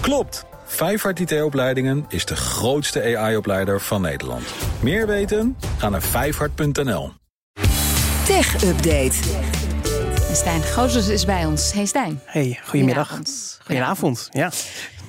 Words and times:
Klopt! 0.00 0.44
Vijfhart 0.64 1.20
IT-opleidingen 1.20 2.04
is 2.08 2.24
de 2.24 2.36
grootste 2.36 3.16
AI-opleider 3.16 3.80
van 3.80 4.00
Nederland. 4.00 4.44
Meer 4.80 5.06
weten? 5.06 5.56
Ga 5.78 5.88
naar 5.88 6.02
vijfhart.nl. 6.02 7.12
Tech 8.24 8.64
Update. 8.64 9.14
Stijn 10.32 10.62
Gozes 10.62 11.08
is 11.08 11.24
bij 11.24 11.44
ons. 11.44 11.72
Hey 11.72 11.84
Stijn. 11.86 12.20
Hey, 12.24 12.58
goedemiddag. 12.64 13.08
Goedenavond. 13.08 13.58
Goedenavond, 13.64 14.28
ja. 14.30 14.50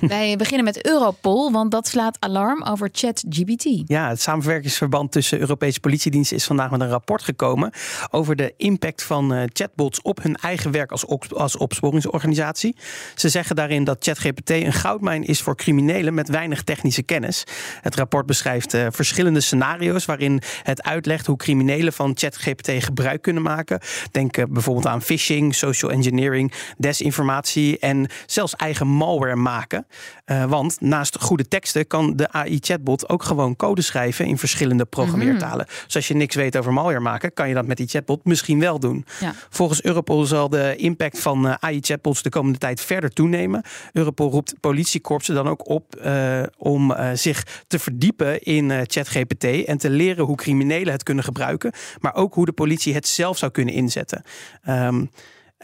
Wij 0.08 0.36
beginnen 0.36 0.64
met 0.64 0.86
Europol, 0.86 1.52
want 1.52 1.70
dat 1.70 1.88
slaat 1.88 2.16
alarm 2.20 2.62
over 2.62 2.88
ChatGPT. 2.92 3.82
Ja, 3.86 4.08
het 4.08 4.20
samenwerkingsverband 4.20 5.12
tussen 5.12 5.40
Europese 5.40 5.80
politiediensten 5.80 6.36
is 6.36 6.44
vandaag 6.44 6.70
met 6.70 6.80
een 6.80 6.88
rapport 6.88 7.22
gekomen 7.22 7.72
over 8.10 8.36
de 8.36 8.54
impact 8.56 9.02
van 9.02 9.34
eh, 9.34 9.42
chatbots 9.52 10.02
op 10.02 10.22
hun 10.22 10.36
eigen 10.36 10.70
werk 10.70 10.90
als, 10.90 11.04
op- 11.04 11.32
als 11.32 11.56
opsporingsorganisatie. 11.56 12.76
Ze 13.14 13.28
zeggen 13.28 13.56
daarin 13.56 13.84
dat 13.84 13.96
ChatGPT 14.00 14.50
een 14.50 14.72
goudmijn 14.72 15.24
is 15.24 15.40
voor 15.40 15.56
criminelen 15.56 16.14
met 16.14 16.28
weinig 16.28 16.62
technische 16.62 17.02
kennis. 17.02 17.44
Het 17.80 17.94
rapport 17.94 18.26
beschrijft 18.26 18.74
eh, 18.74 18.86
verschillende 18.90 19.40
scenario's 19.40 20.04
waarin 20.04 20.42
het 20.62 20.82
uitlegt 20.82 21.26
hoe 21.26 21.36
criminelen 21.36 21.92
van 21.92 22.12
ChatGPT 22.14 22.70
gebruik 22.84 23.22
kunnen 23.22 23.42
maken. 23.42 23.80
Denk 24.10 24.36
eh, 24.36 24.44
bijvoorbeeld 24.48 24.86
aan 24.86 25.02
phishing, 25.02 25.54
social 25.54 25.90
engineering, 25.90 26.52
desinformatie 26.78 27.78
en 27.78 28.06
zelfs 28.26 28.56
eigen 28.56 28.86
malware 28.86 29.36
maken. 29.36 29.86
Eh, 30.24 30.44
want 30.44 30.80
naast 30.80 31.20
goede 31.20 31.48
teksten 31.48 31.86
kan 31.86 32.16
de 32.16 32.32
AI-chatbot 32.32 33.08
ook 33.08 33.22
gewoon 33.22 33.56
code 33.56 33.82
schrijven 33.82 34.26
in 34.26 34.38
verschillende 34.38 34.84
programmeertalen. 34.84 35.66
Dus 35.84 35.96
als 35.96 36.08
je 36.08 36.14
niks 36.14 36.34
weet 36.34 36.56
over 36.56 36.72
malware 36.72 37.00
maken, 37.00 37.32
kan 37.32 37.48
je 37.48 37.54
dat 37.54 37.66
met 37.66 37.76
die 37.76 37.86
chatbot 37.86 38.24
misschien 38.24 38.60
wel 38.60 38.78
doen. 38.78 39.04
Ja. 39.20 39.34
Volgens 39.50 39.82
Europol 39.82 40.24
zal 40.24 40.48
de 40.48 40.76
impact 40.76 41.20
van 41.20 41.48
eh, 41.48 41.54
AI-chatbots 41.60 42.22
de 42.22 42.30
komende 42.30 42.58
tijd 42.58 42.80
verder 42.80 43.10
toenemen. 43.10 43.62
Europol 43.92 44.30
roept 44.30 44.54
politiekorpsen 44.60 45.34
dan 45.34 45.48
ook 45.48 45.68
op 45.68 45.96
eh, 45.96 46.42
om 46.56 46.94
zich 47.14 47.46
te 47.66 47.78
verdiepen 47.78 48.42
in 48.42 48.70
ChatGPT 48.70 49.44
en 49.44 49.78
te 49.78 49.90
leren 49.90 50.24
hoe 50.24 50.36
criminelen 50.36 50.92
het 50.92 51.02
kunnen 51.02 51.24
gebruiken, 51.24 51.72
maar 52.00 52.14
ook 52.14 52.34
hoe 52.34 52.46
de 52.46 52.52
politie 52.52 52.94
het 52.94 53.08
zelf 53.08 53.38
zou 53.38 53.52
kunnen 53.52 53.74
inzetten. 53.74 54.22
Ehm, 54.62 55.04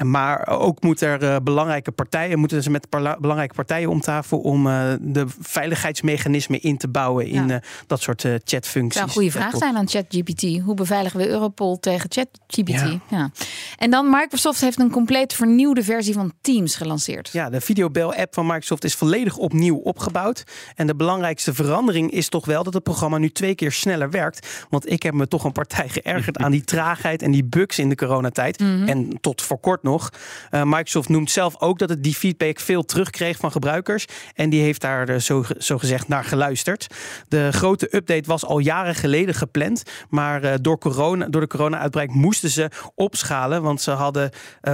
Maar 0.04 0.48
ook 0.48 0.82
moet 0.82 1.00
er 1.00 1.22
eh, 1.22 1.36
belangrijke 1.42 1.90
partijen, 1.90 2.38
moeten 2.38 2.62
ze 2.62 2.70
met 2.70 2.90
belangrijke 2.90 3.54
partijen 3.54 3.90
om 3.90 4.00
tafel 4.00 4.38
om 4.38 4.66
eh, 4.66 4.92
de 5.00 5.24
veiligheidsmechanismen 5.40 6.62
in 6.62 6.76
te 6.76 6.88
bouwen 6.88 7.26
in 7.26 7.48
Ja. 7.48 7.54
eh, 7.54 7.68
dat 7.86 8.00
soort 8.02 8.26
chatfuncties. 8.44 8.94
zou 8.94 9.06
een 9.06 9.12
goede 9.14 9.30
vraag 9.30 9.56
zijn 9.56 9.76
aan 9.76 9.88
ChatGPT. 9.88 10.60
Hoe 10.64 10.74
beveiligen 10.74 11.20
we 11.20 11.28
Europol 11.28 11.80
tegen 11.80 12.10
ChatGPT? 12.12 12.70
Ja. 12.70 13.00
Ja. 13.08 13.30
En 13.76 13.90
dan 13.90 14.10
Microsoft 14.10 14.60
heeft 14.60 14.78
een 14.80 14.90
compleet 14.90 15.32
vernieuwde 15.34 15.82
versie 15.82 16.14
van 16.14 16.32
Teams 16.40 16.74
gelanceerd. 16.76 17.28
Ja, 17.32 17.50
de 17.50 17.60
videobel-app 17.60 18.34
van 18.34 18.46
Microsoft 18.46 18.84
is 18.84 18.94
volledig 18.94 19.36
opnieuw 19.36 19.76
opgebouwd. 19.76 20.44
En 20.74 20.86
de 20.86 20.94
belangrijkste 20.94 21.54
verandering 21.54 22.10
is 22.10 22.28
toch 22.28 22.46
wel 22.46 22.62
dat 22.62 22.74
het 22.74 22.82
programma 22.82 23.18
nu 23.18 23.30
twee 23.30 23.54
keer 23.54 23.72
sneller 23.72 24.10
werkt. 24.10 24.66
Want 24.70 24.90
ik 24.90 25.02
heb 25.02 25.14
me 25.14 25.28
toch 25.28 25.44
een 25.44 25.52
partij 25.52 25.88
geërgerd 25.98 26.38
aan 26.38 26.50
die 26.50 26.64
traagheid 26.64 27.22
en 27.22 27.30
die 27.30 27.44
bugs 27.44 27.78
in 27.78 27.88
de 27.88 27.94
coronatijd. 27.94 28.56
En 28.58 29.18
tot 29.20 29.42
voor 29.42 29.58
kort 29.58 29.82
nog. 29.88 30.10
Eh, 30.50 30.62
Microsoft 30.64 31.08
noemt 31.08 31.30
zelf 31.30 31.60
ook 31.60 31.78
dat 31.78 31.88
het 31.88 32.02
die 32.02 32.14
feedback 32.14 32.60
veel 32.60 32.84
terugkreeg 32.84 33.36
van 33.36 33.50
gebruikers. 33.50 34.04
En 34.34 34.50
die 34.50 34.62
heeft 34.62 34.80
daar 34.80 35.08
eh, 35.08 35.18
zo, 35.18 35.44
zo 35.58 35.78
gezegd 35.78 36.08
naar 36.08 36.24
geluisterd. 36.24 36.86
De 37.28 37.48
grote 37.52 37.96
update 37.96 38.28
was 38.28 38.44
al 38.44 38.58
jaren 38.58 38.94
geleden 38.94 39.34
gepland. 39.34 39.82
Maar 40.08 40.42
eh, 40.42 40.54
door, 40.60 40.78
corona, 40.78 41.28
door 41.28 41.40
de 41.40 41.46
corona-uitbraak 41.46 42.08
moesten 42.08 42.50
ze 42.50 42.70
opschalen. 42.94 43.62
Want 43.62 43.80
ze 43.80 43.90
hadden 43.90 44.30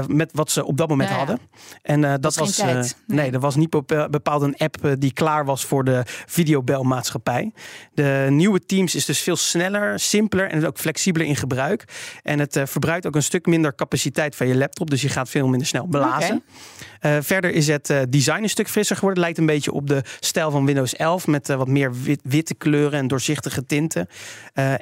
met 0.06 0.30
wat 0.34 0.50
ze 0.50 0.64
op 0.64 0.76
dat 0.76 0.88
moment 0.88 1.08
ja. 1.08 1.16
hadden. 1.16 1.38
En 1.82 2.04
eh, 2.04 2.14
dat 2.20 2.34
was 2.34 2.56
nee. 2.56 2.84
Nee. 3.06 3.30
er 3.30 3.40
was 3.40 3.56
niet 3.56 3.70
bepa- 3.70 4.08
bepaald 4.08 4.42
een 4.42 4.56
app 4.56 4.76
die 4.98 5.12
klaar 5.12 5.44
was 5.44 5.64
voor 5.64 5.84
de 5.84 6.02
videobelmaatschappij. 6.26 7.52
De 7.92 8.26
nieuwe 8.30 8.60
Teams 8.66 8.94
is 8.94 9.04
dus 9.04 9.20
veel 9.20 9.36
sneller, 9.36 10.00
simpeler 10.00 10.50
en 10.50 10.66
ook 10.66 10.78
flexibeler 10.78 11.26
in 11.26 11.36
gebruik. 11.36 11.84
En 12.22 12.38
het 12.38 12.60
verbruikt 12.64 13.06
ook 13.06 13.14
een 13.14 13.22
stuk 13.22 13.46
minder 13.46 13.74
capaciteit 13.74 14.36
van 14.36 14.46
je 14.46 14.56
laptop. 14.56 14.90
Dus 14.90 15.02
je 15.04 15.08
gaat 15.14 15.28
veel 15.28 15.48
minder 15.48 15.66
snel 15.66 15.86
blazen. 15.86 16.42
Eh, 17.04 17.16
verder 17.20 17.50
is 17.50 17.66
het 17.66 17.90
eh, 17.90 17.98
design 18.08 18.42
een 18.42 18.48
stuk 18.48 18.68
frisser 18.68 18.96
geworden. 18.96 19.22
Het 19.22 19.34
lijkt 19.34 19.38
een 19.50 19.54
beetje 19.54 19.72
op 19.72 19.88
de 19.88 20.02
stijl 20.20 20.50
van 20.50 20.66
Windows 20.66 20.96
11 20.96 21.26
met 21.26 21.48
eh, 21.48 21.56
wat 21.56 21.68
meer 21.68 21.94
wit- 22.02 22.20
witte 22.24 22.54
kleuren 22.54 22.98
en 22.98 23.08
doorzichtige 23.08 23.66
tinten. 23.66 24.08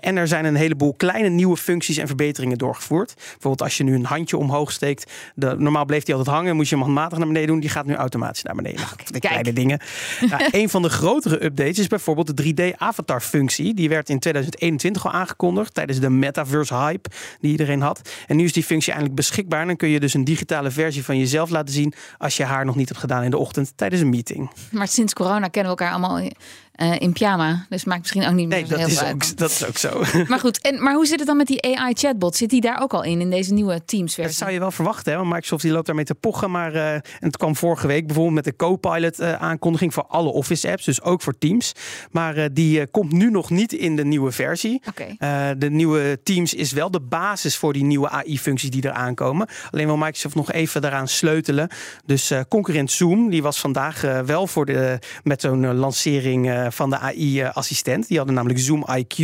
En 0.01 0.17
er 0.17 0.29
zijn 0.29 0.45
een 0.45 0.55
heleboel 0.55 0.95
kleine 0.95 1.29
nieuwe 1.29 1.57
functies 1.57 1.97
en 1.97 2.07
verbeteringen 2.07 2.59
doorgevoerd. 2.59 3.15
Bijvoorbeeld 3.15 3.63
als 3.63 3.77
je 3.77 3.85
nu 3.85 3.95
een 3.95 4.05
handje 4.05 4.37
omhoog 4.37 4.73
steekt. 4.73 5.13
De, 5.35 5.55
normaal 5.59 5.85
bleef 5.85 6.03
die 6.03 6.15
altijd 6.15 6.37
hangen, 6.37 6.57
moest 6.57 6.71
je 6.71 6.75
hem 6.75 6.85
handmatig 6.85 7.19
naar 7.19 7.27
beneden 7.27 7.49
doen. 7.49 7.61
Die 7.61 7.71
gaat 7.71 7.87
nu 7.87 7.95
automatisch 7.95 8.43
naar 8.43 8.55
beneden. 8.55 8.81
de 8.81 9.11
kijk. 9.11 9.21
kleine 9.21 9.53
dingen. 9.53 9.81
Nou, 10.29 10.49
een 10.61 10.69
van 10.69 10.83
de 10.83 10.89
grotere 10.89 11.45
updates 11.45 11.79
is 11.79 11.87
bijvoorbeeld 11.87 12.37
de 12.37 12.55
3D-avatar 12.55 13.21
functie. 13.21 13.75
Die 13.75 13.89
werd 13.89 14.09
in 14.09 14.19
2021 14.19 15.07
al 15.07 15.13
aangekondigd 15.13 15.75
tijdens 15.75 16.01
de 16.01 16.11
metaverse 16.11 16.75
hype 16.75 17.11
die 17.41 17.51
iedereen 17.51 17.81
had. 17.81 18.11
En 18.27 18.37
nu 18.37 18.45
is 18.45 18.53
die 18.53 18.65
functie 18.65 18.91
eindelijk 18.93 19.17
beschikbaar. 19.17 19.61
En 19.61 19.67
dan 19.67 19.77
kun 19.77 19.89
je 19.89 20.01
dus 20.01 20.12
een 20.15 20.25
digitale 20.25 20.71
versie 20.71 21.05
van 21.05 21.19
jezelf 21.19 21.51
laten 21.51 21.75
zien 21.75 21.95
als 22.19 22.37
je 22.37 22.45
haar 22.45 22.65
nog 22.65 22.77
niet 22.77 22.89
hebt 22.89 23.01
gedaan 23.01 23.23
in 23.23 23.31
de 23.31 23.39
ochtend 23.39 23.73
tijdens 23.77 24.03
een 24.03 24.11
meeting. 24.11 24.51
Maar 24.71 24.89
sinds 24.89 25.13
corona 25.13 25.49
kennen 25.49 25.73
we 25.73 25.79
elkaar 25.79 25.91
allemaal 25.91 26.31
eh, 26.73 27.01
in 27.01 27.13
pyjama. 27.13 27.67
Dus 27.69 27.85
maakt 27.85 28.01
misschien 28.01 28.27
ook 28.27 28.33
niet 28.33 28.49
meer 28.49 28.61
Nee, 28.61 28.69
dat 28.69 28.79
heel 28.79 28.87
is, 28.87 28.99
veel 28.99 29.07
uit. 29.07 29.15
ook, 29.15 29.37
dat 29.37 29.51
is 29.51 29.67
ook 29.67 29.77
zo. 29.77 30.03
Maar 30.33 30.41
goed, 30.41 30.61
en, 30.61 30.83
maar 30.83 30.95
hoe 30.95 31.07
zit 31.07 31.19
het 31.19 31.27
dan 31.27 31.37
met 31.37 31.47
die 31.47 31.77
AI-chatbot? 31.77 32.37
Zit 32.37 32.51
die 32.51 32.61
daar 32.61 32.81
ook 32.83 32.95
al 32.95 33.05
in, 33.05 33.21
in 33.21 33.31
deze 33.31 33.53
nieuwe 33.53 33.85
Teams-versie? 33.85 34.25
Dat 34.25 34.35
zou 34.35 34.51
je 34.51 34.59
wel 34.59 34.71
verwachten, 34.71 35.13
hè? 35.13 35.19
want 35.19 35.31
Microsoft 35.31 35.63
die 35.63 35.73
loopt 35.73 35.87
daarmee 35.87 36.05
te 36.05 36.15
pochen. 36.15 36.51
Maar 36.51 36.75
eh, 36.75 36.95
en 36.95 37.03
het 37.21 37.37
kwam 37.37 37.57
vorige 37.57 37.87
week 37.87 38.07
bijvoorbeeld 38.07 38.35
met 38.35 38.45
de 38.45 38.57
Copilot 38.57 39.19
eh, 39.19 39.33
aankondiging 39.33 39.95
voor 39.95 40.05
alle 40.07 40.29
Office 40.29 40.71
apps, 40.71 40.85
dus 40.85 41.03
ook 41.03 41.23
voor 41.23 41.39
Teams. 41.39 41.73
Maar 42.11 42.53
die 42.53 42.87
komt 42.87 43.13
nu 43.13 43.31
nog 43.31 43.51
niet 43.51 43.73
in 43.73 43.97
de 43.97 44.05
nieuwe 44.05 44.33
versie. 44.33 44.83
Eh, 45.19 45.49
de 45.59 45.71
nieuwe 45.71 46.21
Teams 46.23 46.55
is 46.55 46.73
wel 46.73 46.91
de 46.91 47.01
basis 47.01 47.57
voor 47.57 47.73
die 47.73 47.85
nieuwe 47.85 48.09
AI-functies 48.09 48.71
die 48.71 48.85
eraan 48.85 49.15
komen. 49.15 49.49
Alleen 49.71 49.87
wil 49.87 49.97
Microsoft 49.97 50.35
nog 50.35 50.53
even 50.53 50.83
daaraan 50.83 51.09
sleutelen. 51.09 51.69
Dus 52.07 52.33
concurrent 52.49 52.91
Zoom, 52.91 53.31
die 53.31 53.43
was 53.43 53.61
vandaag 53.61 54.01
wel 54.27 54.47
voor 54.47 54.67
de, 54.67 54.99
met 55.23 55.41
zo'n 55.41 55.75
lancering 55.75 56.62
eh, 56.65 56.71
van 56.71 56.91
de 56.91 56.99
AI-assistent. 56.99 58.09
Die 58.09 58.17
hadden 58.17 58.35
namelijk 58.35 58.61
Zoom 58.61 58.87
IQ, 58.99 59.17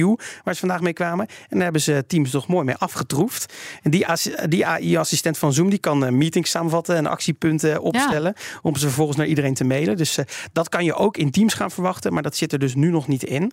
waar 0.44 0.54
ze 0.54 0.60
vandaag 0.60 0.80
mee 0.80 0.92
kwamen. 0.92 1.26
En 1.26 1.46
daar 1.50 1.62
hebben 1.62 1.80
ze 1.80 2.04
Teams 2.06 2.30
toch 2.30 2.46
mooi 2.46 2.64
mee 2.64 2.74
afgetroefd. 2.74 3.54
En 3.82 3.90
die, 3.90 4.06
die 4.48 4.66
AI-assistent 4.66 5.38
van 5.38 5.52
Zoom, 5.52 5.70
die 5.70 5.78
kan 5.78 6.04
eh, 6.04 6.12
meetings 6.12 6.50
samenvatten 6.50 6.96
en 6.96 7.06
actiepunten 7.06 7.80
opstellen. 7.80 8.34
Om 8.62 8.76
ze 8.76 8.86
vervolgens 8.86 9.16
naar 9.16 9.26
iedereen 9.26 9.54
te 9.54 9.64
mailen. 9.64 9.96
Dus 9.96 10.16
eh, 10.16 10.24
dat 10.52 10.68
kan 10.68 10.84
je 10.84 10.94
ook 10.94 11.16
in 11.16 11.30
Teams 11.30 11.54
gaan 11.54 11.70
verwachten. 11.70 12.12
Maar 12.12 12.22
dat 12.22 12.36
zit 12.36 12.52
er 12.52 12.58
dus 12.58 12.74
nu 12.74 12.90
nog 12.90 13.08
niet 13.08 13.24
in. 13.24 13.52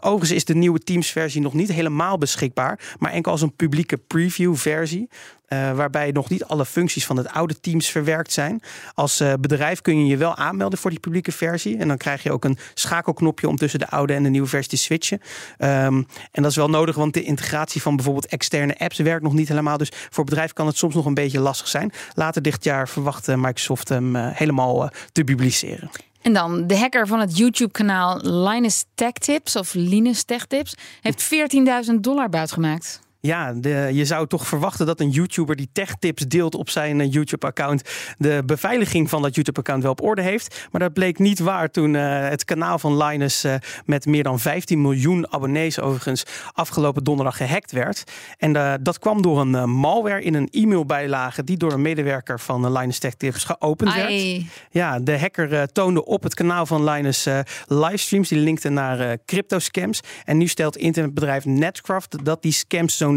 Overigens 0.00 0.30
is 0.30 0.44
de 0.44 0.54
nieuwe 0.54 0.78
Teams-versie 0.78 1.40
nog 1.40 1.54
niet 1.54 1.72
helemaal 1.72 2.18
beschikbaar. 2.18 2.80
Maar 2.98 3.12
enkel 3.12 3.32
als 3.32 3.42
een 3.42 3.56
publieke 3.56 3.96
preview-versie. 3.96 5.08
Eh, 5.52 5.72
waarbij 5.72 6.10
nog 6.10 6.28
niet 6.28 6.44
alle 6.44 6.66
functies 6.66 7.06
van 7.06 7.16
het 7.16 7.28
oude 7.28 7.60
Teams 7.60 7.88
verwerkt 7.88 8.32
zijn. 8.32 8.62
Als 8.94 9.20
eh, 9.20 9.32
bedrijf 9.40 9.80
kun 9.80 9.98
je 9.98 10.06
je 10.06 10.16
wel 10.16 10.36
aanmelden 10.36 10.78
voor 10.78 10.90
die 10.90 11.00
publieke 11.00 11.32
versie. 11.32 11.78
En 11.78 11.88
dan 11.88 11.96
krijg 11.96 12.22
je 12.22 12.32
ook 12.32 12.44
een 12.44 12.58
schakelknopje 12.74 13.48
om 13.48 13.56
tussen 13.56 13.78
de 13.78 13.88
oude 13.88 14.12
en 14.12 14.22
de 14.22 14.28
nieuwe 14.28 14.48
versie 14.48 14.70
te 14.70 14.76
switchen. 14.76 15.20
Ehm, 15.58 16.02
en 16.30 16.42
dat 16.42 16.46
is 16.46 16.56
wel 16.56 16.68
nodig, 16.68 16.96
want 16.96 17.14
de 17.14 17.22
integratie 17.22 17.82
van 17.82 17.96
bijvoorbeeld 17.96 18.26
externe 18.26 18.78
apps 18.78 18.98
werkt 18.98 19.22
nog 19.22 19.32
niet 19.32 19.48
helemaal. 19.48 19.76
Dus 19.76 19.92
voor 20.10 20.24
bedrijf 20.24 20.52
kan 20.52 20.66
het 20.66 20.76
soms 20.76 20.94
nog 20.94 21.06
een 21.06 21.14
beetje 21.14 21.40
lastig 21.40 21.68
zijn. 21.68 21.92
Later 22.14 22.42
dit 22.42 22.64
jaar 22.64 22.88
verwacht 22.88 23.28
eh, 23.28 23.36
Microsoft 23.36 23.88
hem 23.88 24.16
helemaal 24.16 24.90
te 25.12 25.24
publiceren. 25.24 25.90
En 26.22 26.32
dan 26.32 26.66
de 26.66 26.78
hacker 26.78 27.06
van 27.06 27.20
het 27.20 27.38
YouTube-kanaal 27.38 28.18
Linus 28.22 28.84
Tech 28.94 29.12
Tips 29.12 29.56
of 29.56 29.74
Linus 29.74 30.22
Tech 30.22 30.46
Tips 30.46 30.74
heeft 31.00 31.30
14.000 31.90 31.94
dollar 32.00 32.28
buitgemaakt. 32.28 33.00
Ja, 33.26 33.52
de, 33.52 33.90
je 33.92 34.04
zou 34.04 34.26
toch 34.26 34.46
verwachten 34.46 34.86
dat 34.86 35.00
een 35.00 35.10
YouTuber 35.10 35.56
die 35.56 35.68
tech-tips 35.72 36.22
deelt 36.22 36.54
op 36.54 36.70
zijn 36.70 37.00
eh, 37.00 37.12
YouTube-account 37.12 37.82
de 38.18 38.42
beveiliging 38.46 39.10
van 39.10 39.22
dat 39.22 39.34
YouTube-account 39.34 39.82
wel 39.82 39.92
op 39.92 40.02
orde 40.02 40.22
heeft. 40.22 40.68
Maar 40.70 40.80
dat 40.80 40.92
bleek 40.92 41.18
niet 41.18 41.38
waar 41.38 41.70
toen 41.70 41.96
eh, 41.96 42.28
het 42.28 42.44
kanaal 42.44 42.78
van 42.78 42.96
Linus 42.96 43.44
eh, 43.44 43.54
met 43.84 44.06
meer 44.06 44.22
dan 44.22 44.38
15 44.38 44.80
miljoen 44.80 45.32
abonnees 45.32 45.80
overigens 45.80 46.22
afgelopen 46.52 47.04
donderdag 47.04 47.36
gehackt 47.36 47.72
werd. 47.72 48.04
En 48.38 48.80
dat 48.82 48.98
kwam 48.98 49.22
door 49.22 49.40
een 49.40 49.70
malware 49.70 50.22
in 50.22 50.34
een 50.34 50.48
e-mailbijlage 50.50 51.44
die 51.44 51.56
door 51.56 51.72
een 51.72 51.82
medewerker 51.82 52.40
van 52.40 52.72
Linus 52.72 52.98
Tech 52.98 53.14
Tips 53.14 53.44
geopend 53.44 53.94
werd. 53.94 54.42
Ja, 54.70 55.00
de 55.00 55.18
hacker 55.18 55.72
toonde 55.72 56.04
op 56.04 56.22
het 56.22 56.34
kanaal 56.34 56.66
van 56.66 56.84
Linus 56.84 57.26
livestreams. 57.66 58.28
Die 58.28 58.38
linkte 58.38 58.68
naar 58.68 59.18
crypto 59.26 59.58
scams. 59.58 60.00
En 60.24 60.36
nu 60.36 60.46
stelt 60.46 60.76
internetbedrijf 60.76 61.44
Netcraft 61.44 62.24
dat 62.24 62.42
die 62.42 62.52
scams 62.52 62.96
zo'n 62.96 63.11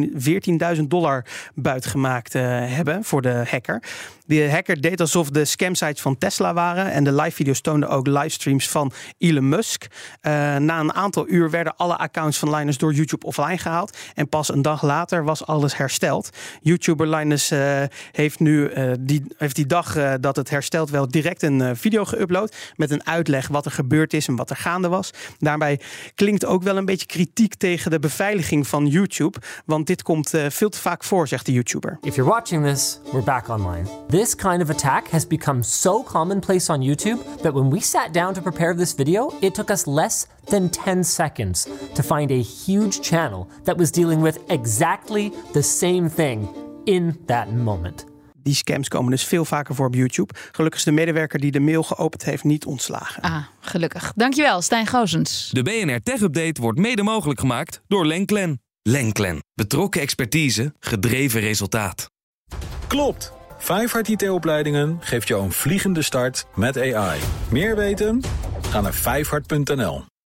14.000 0.77 0.81
dollar 0.87 1.25
buitgemaakt 1.55 2.35
eh, 2.35 2.41
hebben 2.47 3.03
voor 3.03 3.21
de 3.21 3.43
hacker. 3.49 3.83
De 4.27 4.51
hacker 4.51 4.81
deed 4.81 5.01
alsof 5.01 5.29
de 5.29 5.45
scamsites 5.45 6.01
van 6.01 6.17
Tesla 6.17 6.53
waren. 6.53 6.91
En 6.91 7.03
de 7.03 7.13
live 7.13 7.31
video's 7.35 7.61
toonden 7.61 7.89
ook 7.89 8.07
livestreams 8.07 8.69
van 8.69 8.91
Elon 9.17 9.49
Musk. 9.49 9.83
Uh, 9.83 10.31
na 10.55 10.79
een 10.79 10.93
aantal 10.93 11.27
uur 11.27 11.49
werden 11.49 11.75
alle 11.75 11.97
accounts 11.97 12.37
van 12.37 12.55
Linus 12.55 12.77
door 12.77 12.93
YouTube 12.93 13.25
offline 13.25 13.57
gehaald. 13.57 13.97
En 14.13 14.29
pas 14.29 14.53
een 14.53 14.61
dag 14.61 14.81
later 14.81 15.23
was 15.23 15.45
alles 15.45 15.77
hersteld. 15.77 16.29
YouTuber 16.61 17.07
Linus 17.07 17.51
uh, 17.51 17.83
heeft 18.11 18.39
nu 18.39 18.69
uh, 18.69 18.91
die, 18.99 19.23
heeft 19.37 19.55
die 19.55 19.65
dag 19.65 20.17
dat 20.19 20.35
het 20.35 20.49
hersteld 20.49 20.89
wel 20.89 21.07
direct 21.07 21.43
een 21.43 21.77
video 21.77 22.05
geüpload. 22.05 22.55
Met 22.75 22.91
een 22.91 23.05
uitleg 23.05 23.47
wat 23.47 23.65
er 23.65 23.71
gebeurd 23.71 24.13
is 24.13 24.27
en 24.27 24.35
wat 24.35 24.49
er 24.49 24.55
gaande 24.55 24.87
was. 24.87 25.11
Daarbij 25.37 25.79
klinkt 26.15 26.45
ook 26.45 26.63
wel 26.63 26.77
een 26.77 26.85
beetje 26.85 27.05
kritiek 27.05 27.55
tegen 27.55 27.91
de 27.91 27.99
beveiliging 27.99 28.67
van 28.67 28.87
YouTube. 28.87 29.37
Want 29.65 29.87
dit 29.87 30.03
komt 30.03 30.33
veel 30.47 30.69
te 30.69 30.79
vaak 30.79 31.03
voor, 31.03 31.27
zegt 31.27 31.45
de 31.45 31.51
YouTuber. 31.51 31.97
If 32.01 32.15
you're 32.15 32.31
watching 32.31 32.65
this, 32.65 32.99
we're 33.11 33.23
back 33.23 33.49
online. 33.49 33.83
This 34.15 34.33
kind 34.33 34.61
of 34.61 34.69
attack 34.69 35.09
has 35.09 35.25
become 35.25 35.61
so 35.61 36.01
commonplace 36.01 36.69
on 36.69 36.81
YouTube 36.81 37.21
that 37.41 37.53
when 37.53 37.69
we 37.69 37.81
sat 37.81 38.13
down 38.13 38.33
to 38.33 38.41
prepare 38.41 38.75
this 38.75 38.93
video, 38.93 39.33
it 39.41 39.53
took 39.53 39.69
us 39.69 39.85
less 39.85 40.27
than 40.45 40.69
10 40.69 41.03
seconds 41.03 41.67
to 41.93 42.01
find 42.01 42.31
a 42.31 42.41
huge 42.41 43.01
channel 43.01 43.47
that 43.63 43.77
was 43.77 43.91
dealing 43.91 44.21
with 44.21 44.39
exactly 44.47 45.33
the 45.51 45.61
same 45.61 46.09
thing 46.09 46.47
in 46.85 47.17
that 47.25 47.51
moment. 47.51 48.05
Die 48.43 48.53
scams 48.53 48.87
komen 48.87 49.11
dus 49.11 49.23
veel 49.23 49.45
vaker 49.45 49.75
voor 49.75 49.87
op 49.87 49.95
YouTube. 49.95 50.33
Gelukkig 50.51 50.79
is 50.79 50.85
de 50.85 50.91
medewerker 50.91 51.39
die 51.39 51.51
de 51.51 51.59
mail 51.59 51.83
geopend 51.83 52.23
heeft 52.23 52.43
niet 52.43 52.65
ontslagen. 52.65 53.21
Ah, 53.21 53.43
gelukkig. 53.59 54.11
Dankjewel, 54.15 54.61
Stijn 54.61 54.87
Goosens. 54.87 55.49
De 55.51 55.63
BNR 55.63 56.01
Tech 56.03 56.21
Update 56.21 56.61
wordt 56.61 56.79
mede 56.79 57.03
mogelijk 57.03 57.39
gemaakt 57.39 57.81
door 57.87 58.05
Lenklen. 58.05 58.61
Lenklen. 58.81 59.43
Betrokken 59.53 60.01
expertise, 60.01 60.73
gedreven 60.79 61.41
resultaat. 61.41 62.09
Klopt. 62.87 63.43
Vijfhart 63.65 64.07
IT-opleidingen 64.07 64.97
geeft 64.99 65.27
jou 65.27 65.43
een 65.43 65.51
vliegende 65.51 66.01
start 66.01 66.45
met 66.55 66.77
AI. 66.77 67.19
Meer 67.49 67.75
weten? 67.75 68.21
Ga 68.61 68.81
naar 68.81 68.93
vijfhart.nl. 68.93 70.14